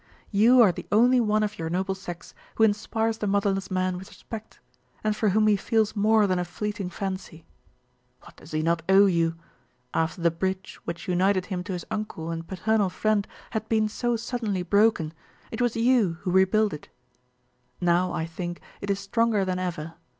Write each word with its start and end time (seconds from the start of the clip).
You 0.31 0.63
are 0.63 0.71
the 0.71 0.87
only 0.91 1.19
one 1.19 1.43
of 1.43 1.59
your 1.59 1.69
noble 1.69 1.93
sex 1.93 2.33
who 2.55 2.63
inspires 2.63 3.19
the 3.19 3.27
motherless 3.27 3.69
man 3.69 3.99
with 3.99 4.09
respect, 4.09 4.59
and 5.03 5.15
for 5.15 5.29
whom 5.29 5.45
he 5.45 5.55
feels 5.55 5.95
more 5.95 6.25
than 6.25 6.39
a 6.39 6.43
fleeting 6.43 6.89
fancy. 6.89 7.45
What 8.21 8.37
does 8.37 8.49
he 8.49 8.63
not 8.63 8.81
owe 8.89 9.05
you? 9.05 9.35
After 9.93 10.19
the 10.21 10.31
bridge 10.31 10.79
which 10.85 11.07
united 11.07 11.45
him 11.45 11.63
to 11.65 11.73
his 11.73 11.85
uncle 11.91 12.31
and 12.31 12.47
paternal 12.47 12.89
friend 12.89 13.27
had 13.51 13.69
been 13.69 13.87
so 13.87 14.15
suddenly 14.15 14.63
broken, 14.63 15.13
it 15.51 15.61
was 15.61 15.75
you 15.75 16.13
who 16.21 16.31
rebuilt 16.31 16.73
it. 16.73 16.89
Now, 17.79 18.11
I 18.11 18.25
think, 18.25 18.59
it 18.81 18.89
is 18.89 18.99
stronger 18.99 19.45
than 19.45 19.59
ever. 19.59 19.93